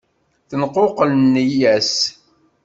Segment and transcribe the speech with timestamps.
[0.49, 1.93] Tenquqel nneyya-s.